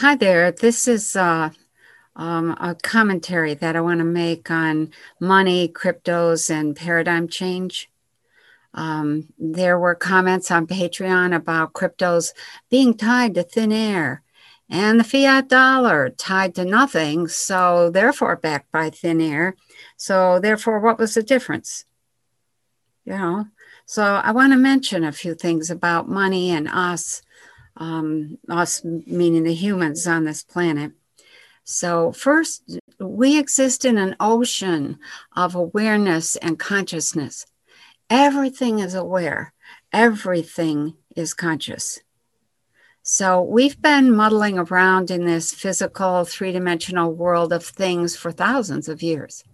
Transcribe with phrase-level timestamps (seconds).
[0.00, 0.52] Hi there.
[0.52, 1.50] This is uh,
[2.14, 7.90] um, a commentary that I want to make on money, cryptos, and paradigm change.
[8.74, 12.32] Um, there were comments on Patreon about cryptos
[12.70, 14.22] being tied to thin air
[14.70, 19.56] and the fiat dollar tied to nothing, so therefore backed by thin air.
[19.96, 21.86] So, therefore, what was the difference?
[23.04, 23.46] You know,
[23.84, 27.20] so I want to mention a few things about money and us
[27.78, 30.92] um, us meaning the humans on this planet.
[31.64, 34.98] So, first, we exist in an ocean
[35.36, 37.46] of awareness and consciousness.
[38.10, 39.52] Everything is aware,
[39.92, 42.00] everything is conscious.
[43.02, 48.88] So, we've been muddling around in this physical, three dimensional world of things for thousands
[48.88, 49.44] of years.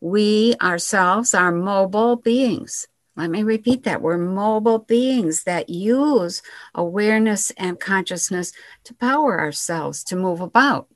[0.00, 2.86] We ourselves are mobile beings.
[3.18, 4.00] Let me repeat that.
[4.00, 6.40] We're mobile beings that use
[6.72, 8.52] awareness and consciousness
[8.84, 10.86] to power ourselves, to move about,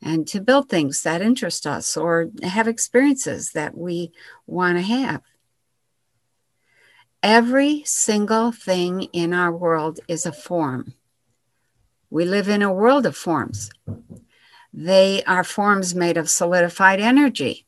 [0.00, 4.12] and to build things that interest us or have experiences that we
[4.46, 5.22] want to have.
[7.24, 10.94] Every single thing in our world is a form.
[12.08, 13.68] We live in a world of forms.
[14.72, 17.66] They are forms made of solidified energy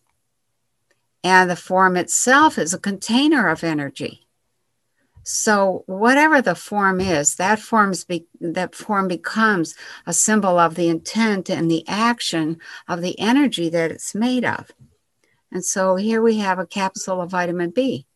[1.23, 4.27] and the form itself is a container of energy.
[5.23, 9.75] So whatever the form is, that forms be, that form becomes
[10.07, 14.71] a symbol of the intent and the action of the energy that it's made of.
[15.53, 18.07] And so here we have a capsule of vitamin B,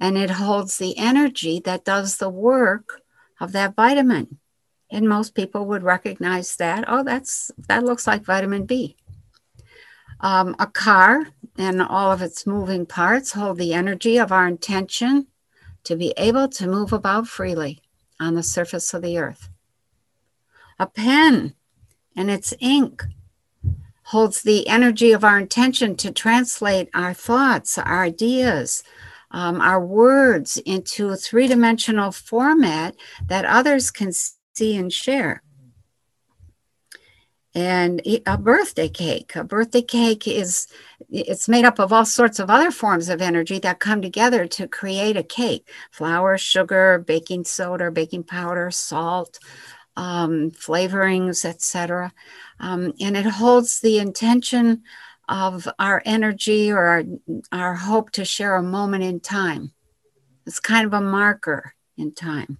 [0.00, 3.02] and it holds the energy that does the work
[3.40, 4.38] of that vitamin.
[4.90, 6.84] And most people would recognize that.
[6.86, 8.96] Oh, that's that looks like vitamin B.
[10.20, 11.26] Um, a car
[11.58, 15.26] and all of its moving parts hold the energy of our intention
[15.84, 17.80] to be able to move about freely
[18.20, 19.48] on the surface of the earth.
[20.78, 21.54] A pen
[22.14, 23.04] and its ink
[24.04, 28.82] holds the energy of our intention to translate our thoughts, our ideas,
[29.30, 32.94] um, our words into a three dimensional format
[33.26, 35.42] that others can see and share
[37.56, 39.34] and a birthday cake.
[39.34, 40.66] A birthday cake is
[41.08, 44.68] it's made up of all sorts of other forms of energy that come together to
[44.68, 45.66] create a cake.
[45.90, 49.38] Flour sugar baking soda baking powder salt
[49.96, 52.12] um, flavorings etc
[52.60, 54.82] um, and it holds the intention
[55.26, 57.04] of our energy or our,
[57.52, 59.72] our hope to share a moment in time.
[60.44, 62.58] It's kind of a marker in time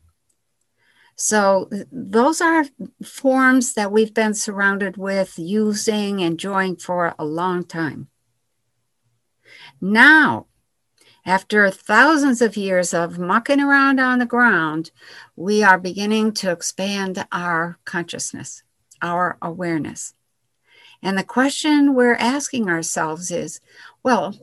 [1.17, 2.67] so, those are
[3.03, 8.09] forms that we've been surrounded with, using, enjoying for a long time.
[9.81, 10.47] Now,
[11.25, 14.91] after thousands of years of mucking around on the ground,
[15.35, 18.63] we are beginning to expand our consciousness,
[19.01, 20.13] our awareness.
[21.03, 23.61] And the question we're asking ourselves is
[24.03, 24.35] well,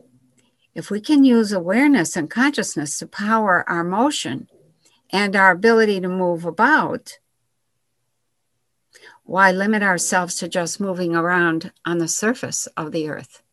[0.74, 4.48] if we can use awareness and consciousness to power our motion,
[5.14, 7.20] and our ability to move about,
[9.24, 13.44] why limit ourselves to just moving around on the surface of the earth?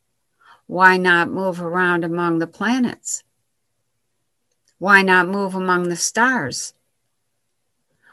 [0.66, 3.22] Why not move around among the planets?
[4.78, 6.72] Why not move among the stars?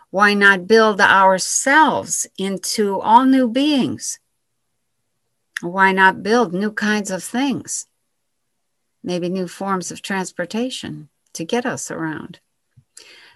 [0.09, 4.19] Why not build ourselves into all new beings?
[5.61, 7.87] Why not build new kinds of things?
[9.03, 12.39] Maybe new forms of transportation to get us around.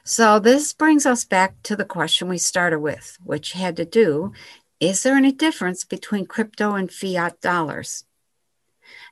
[0.03, 4.33] So this brings us back to the question we started with, which had to do
[4.79, 8.03] is there any difference between crypto and fiat dollars?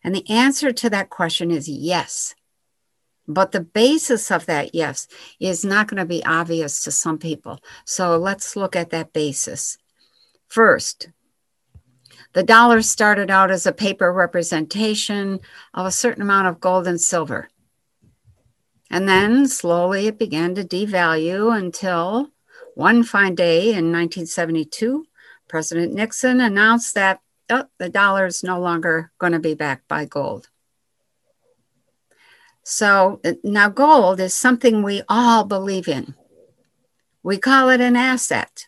[0.04, 2.34] And the answer to that question is yes.
[3.28, 5.08] But the basis of that yes
[5.40, 7.60] is not going to be obvious to some people.
[7.86, 9.78] So let's look at that basis.
[10.48, 11.10] First,
[12.34, 15.40] the dollar started out as a paper representation
[15.76, 17.48] of a certain amount of gold and silver.
[18.90, 22.32] And then slowly it began to devalue until
[22.76, 25.06] one fine day in 1972,
[25.48, 27.20] President Nixon announced that
[27.50, 30.50] oh, the dollar is no longer going to be backed by gold.
[32.64, 36.14] So now gold is something we all believe in.
[37.24, 38.68] We call it an asset.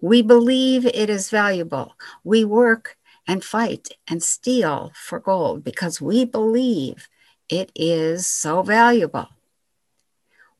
[0.00, 1.94] We believe it is valuable.
[2.24, 2.96] We work
[3.26, 7.08] and fight and steal for gold because we believe
[7.52, 9.28] it is so valuable.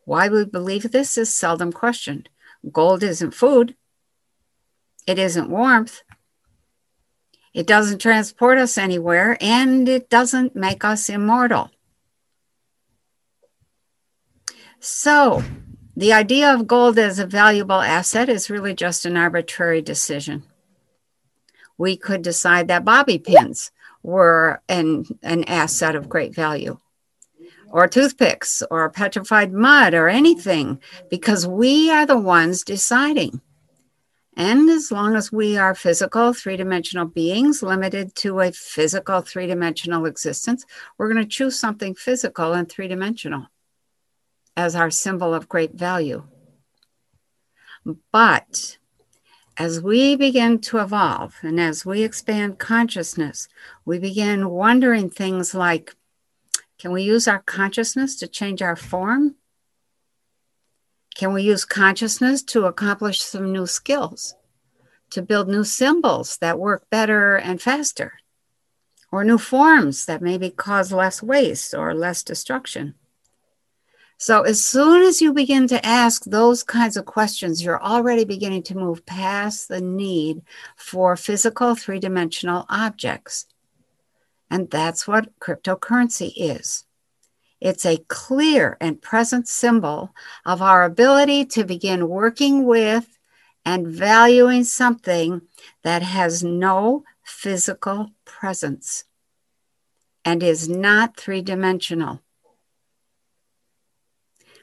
[0.05, 2.29] Why we believe this is seldom questioned.
[2.71, 3.75] Gold isn't food,
[5.07, 6.03] it isn't warmth,
[7.55, 11.71] it doesn't transport us anywhere, and it doesn't make us immortal.
[14.79, 15.43] So,
[15.97, 20.43] the idea of gold as a valuable asset is really just an arbitrary decision.
[21.79, 23.71] We could decide that bobby pins
[24.03, 26.79] were an, an asset of great value,
[27.71, 33.41] or toothpicks, or petrified mud, or anything, because we are the ones deciding.
[34.35, 39.47] And as long as we are physical, three dimensional beings limited to a physical, three
[39.47, 40.65] dimensional existence,
[40.97, 43.49] we're going to choose something physical and three dimensional
[44.57, 46.25] as our symbol of great value.
[48.11, 48.79] But
[49.63, 53.47] as we begin to evolve and as we expand consciousness,
[53.85, 55.95] we begin wondering things like
[56.81, 59.37] can we use our consciousness to change our form?
[61.15, 64.35] Can we use consciousness to accomplish some new skills,
[65.11, 68.15] to build new symbols that work better and faster,
[69.13, 72.97] or new forms that maybe cause less waste or less destruction?
[74.23, 78.63] So, as soon as you begin to ask those kinds of questions, you're already beginning
[78.65, 80.43] to move past the need
[80.77, 83.47] for physical three dimensional objects.
[84.49, 86.85] And that's what cryptocurrency is.
[87.61, 90.15] It's a clear and present symbol
[90.47, 93.19] of our ability to begin working with
[93.65, 95.43] and valuing something
[95.83, 99.03] that has no physical presence
[100.25, 102.21] and is not three dimensional.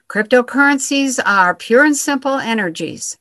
[0.10, 3.20] Cryptocurrencies are pure and simple energies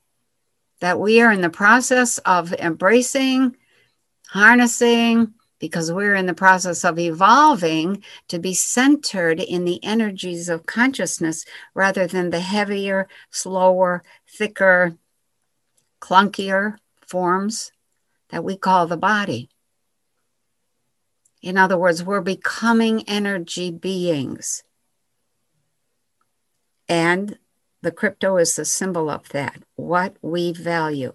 [0.81, 3.55] that we are in the process of embracing,
[4.29, 10.65] harnessing, because we're in the process of evolving to be centered in the energies of
[10.65, 11.45] consciousness
[11.75, 14.97] rather than the heavier, slower, thicker,
[16.01, 17.71] clunkier forms
[18.31, 19.51] that we call the body.
[21.43, 24.63] In other words, we're becoming energy beings.
[26.89, 27.39] And
[27.83, 31.13] the crypto is the symbol of that, what we value.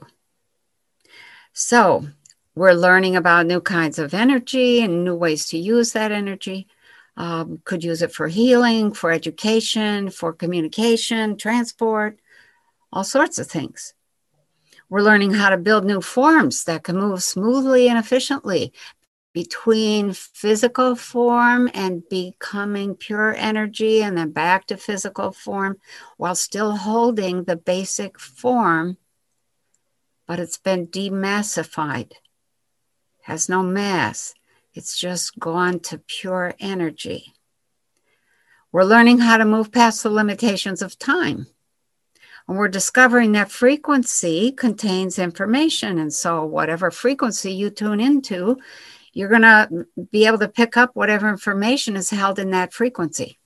[1.54, 2.08] So,
[2.56, 6.68] we're learning about new kinds of energy and new ways to use that energy.
[7.18, 12.20] Um, could use it for healing, for education, for communication, transport,
[12.92, 13.94] all sorts of things.
[14.90, 18.74] We're learning how to build new forms that can move smoothly and efficiently
[19.34, 25.78] between physical form and becoming pure energy and then back to physical form
[26.18, 28.98] while still holding the basic form,
[30.28, 32.14] but it's been demassified
[33.24, 34.34] has no mass.
[34.74, 37.34] It's just gone to pure energy.
[38.72, 41.48] We're learning how to move past the limitations of time.
[42.48, 45.98] And we're discovering that frequency contains information.
[45.98, 48.58] And so, whatever frequency you tune into,
[49.14, 53.40] you're going to be able to pick up whatever information is held in that frequency.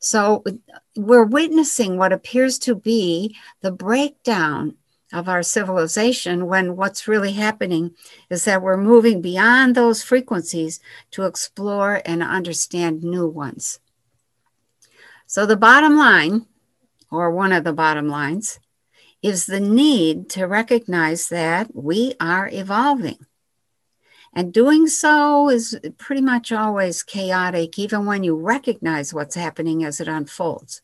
[0.00, 0.44] So,
[0.96, 4.76] we're witnessing what appears to be the breakdown
[5.14, 7.94] of our civilization when what's really happening
[8.28, 10.80] is that we're moving beyond those frequencies
[11.12, 13.78] to explore and understand new ones.
[15.26, 16.46] So, the bottom line,
[17.10, 18.58] or one of the bottom lines,
[19.22, 23.24] is the need to recognize that we are evolving.
[24.34, 30.00] And doing so is pretty much always chaotic, even when you recognize what's happening as
[30.00, 30.82] it unfolds.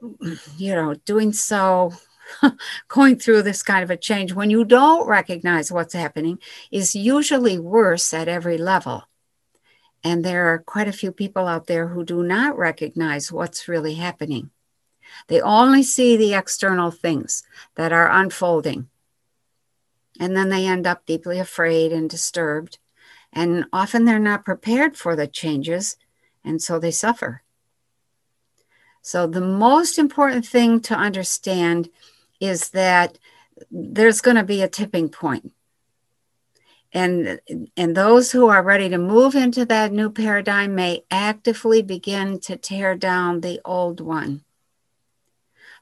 [0.56, 1.92] You know, doing so
[2.88, 6.38] going through this kind of a change when you don't recognize what's happening
[6.70, 9.04] is usually worse at every level.
[10.04, 13.94] And there are quite a few people out there who do not recognize what's really
[13.94, 14.50] happening.
[15.28, 17.42] They only see the external things
[17.74, 18.88] that are unfolding.
[20.18, 22.78] And then they end up deeply afraid and disturbed.
[23.32, 25.96] And often they're not prepared for the changes,
[26.44, 27.42] and so they suffer.
[29.02, 31.90] So, the most important thing to understand
[32.40, 33.18] is that
[33.70, 35.52] there's going to be a tipping point.
[36.92, 37.40] And,
[37.76, 42.56] and those who are ready to move into that new paradigm may actively begin to
[42.56, 44.45] tear down the old one.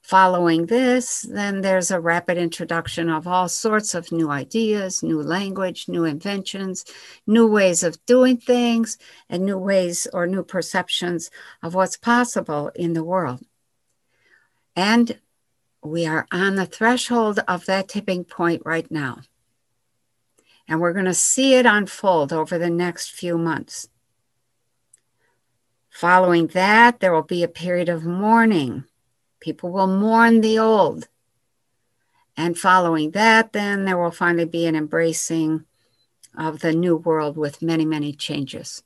[0.04, 5.88] Following this, then there's a rapid introduction of all sorts of new ideas, new language,
[5.88, 6.84] new inventions,
[7.26, 8.98] new ways of doing things,
[9.30, 11.30] and new ways or new perceptions
[11.62, 13.40] of what's possible in the world.
[14.76, 15.18] And
[15.82, 19.22] we are on the threshold of that tipping point right now.
[20.68, 23.88] And we're going to see it unfold over the next few months.
[25.88, 28.84] Following that, there will be a period of mourning.
[29.44, 31.06] People will mourn the old.
[32.34, 35.66] And following that, then there will finally be an embracing
[36.34, 38.82] of the new world with many, many changes.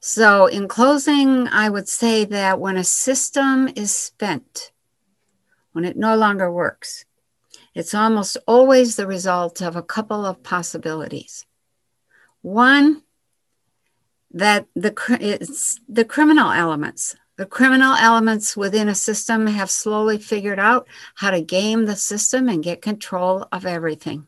[0.00, 4.72] So, in closing, I would say that when a system is spent,
[5.70, 7.04] when it no longer works,
[7.76, 11.46] it's almost always the result of a couple of possibilities.
[12.42, 13.04] One,
[14.32, 14.90] that the
[15.88, 21.42] the criminal elements the criminal elements within a system have slowly figured out how to
[21.42, 24.26] game the system and get control of everything.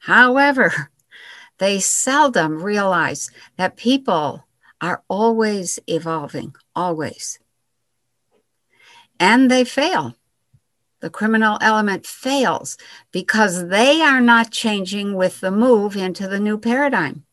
[0.00, 0.90] However,
[1.58, 4.44] they seldom realize that people
[4.80, 7.38] are always evolving, always.
[9.18, 10.14] And they fail.
[11.00, 12.76] The criminal element fails
[13.10, 17.25] because they are not changing with the move into the new paradigm.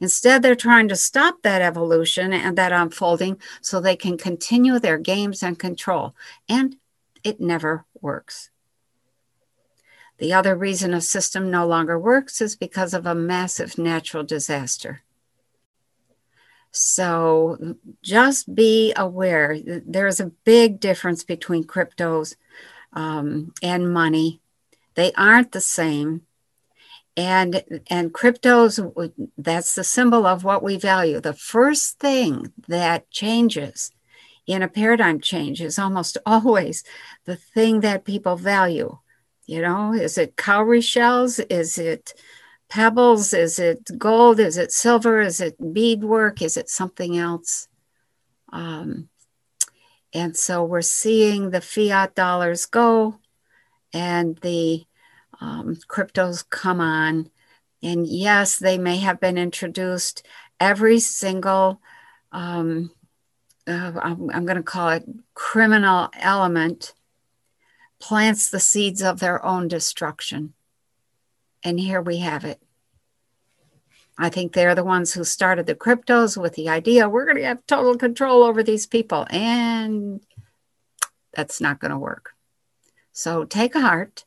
[0.00, 4.98] Instead, they're trying to stop that evolution and that unfolding so they can continue their
[4.98, 6.14] games and control.
[6.48, 6.76] And
[7.22, 8.50] it never works.
[10.18, 15.02] The other reason a system no longer works is because of a massive natural disaster.
[16.72, 22.36] So just be aware there's a big difference between cryptos
[22.92, 24.40] um, and money.
[24.94, 26.22] They aren't the same
[27.20, 28.80] and and cryptos
[29.36, 31.20] that's the symbol of what we value.
[31.20, 33.90] The first thing that changes
[34.46, 36.82] in a paradigm change is almost always
[37.26, 38.96] the thing that people value.
[39.44, 41.38] You know is it cowrie shells?
[41.38, 42.14] Is it
[42.70, 43.34] pebbles?
[43.34, 44.40] Is it gold?
[44.40, 45.20] Is it silver?
[45.20, 46.40] Is it beadwork?
[46.40, 47.68] Is it something else?
[48.50, 49.10] Um,
[50.14, 53.18] and so we're seeing the fiat dollars go
[53.92, 54.86] and the
[55.40, 57.30] um, cryptos come on.
[57.82, 60.26] And yes, they may have been introduced.
[60.58, 61.80] Every single,
[62.30, 62.90] um,
[63.66, 65.04] uh, I'm, I'm going to call it
[65.34, 66.92] criminal element,
[67.98, 70.52] plants the seeds of their own destruction.
[71.62, 72.60] And here we have it.
[74.18, 77.44] I think they're the ones who started the cryptos with the idea we're going to
[77.44, 79.26] have total control over these people.
[79.30, 80.20] And
[81.32, 82.34] that's not going to work.
[83.12, 84.24] So take heart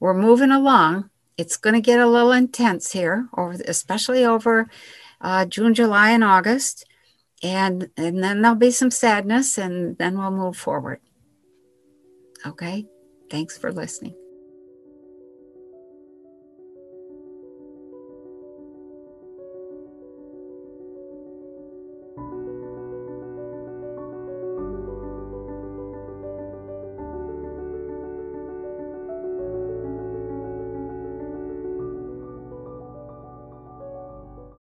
[0.00, 1.10] we're moving along.
[1.36, 4.68] It's going to get a little intense here, over, especially over
[5.20, 6.84] uh, June, July, and August.
[7.42, 11.00] And, and then there'll be some sadness, and then we'll move forward.
[12.44, 12.86] Okay.
[13.30, 14.14] Thanks for listening.